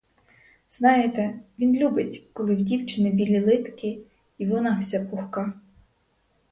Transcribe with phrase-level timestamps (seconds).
[0.69, 3.99] Знаєте, він любить, коли в дівчини білі литки
[4.39, 5.53] й вона вся пухка.